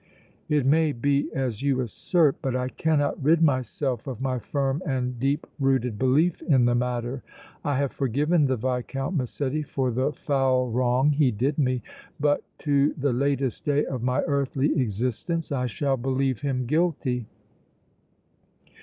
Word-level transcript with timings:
"It 0.49 0.65
may 0.65 0.93
be 0.93 1.29
as 1.31 1.61
you 1.61 1.79
assert, 1.79 2.37
but 2.41 2.55
I 2.55 2.69
cannot 2.69 3.21
rid 3.23 3.43
myself 3.43 4.07
of 4.07 4.19
my 4.19 4.39
firm 4.39 4.81
and 4.83 5.19
deep 5.19 5.45
rooted 5.59 5.99
belief 5.99 6.41
in 6.41 6.65
the 6.65 6.73
matter. 6.73 7.21
I 7.63 7.77
have 7.77 7.91
forgiven 7.91 8.47
the 8.47 8.57
Viscount 8.57 9.15
Massetti 9.15 9.61
for 9.61 9.91
the 9.91 10.11
foul 10.11 10.71
wrong 10.71 11.11
he 11.11 11.29
did 11.29 11.59
me, 11.59 11.83
but 12.19 12.43
to 12.63 12.95
the 12.97 13.13
latest 13.13 13.63
day 13.63 13.85
of 13.85 14.01
my 14.01 14.21
earthly 14.25 14.81
existence 14.81 15.51
I 15.51 15.67
shall 15.67 15.97
believe 15.97 16.41
him 16.41 16.65
guilty!" 16.65 17.27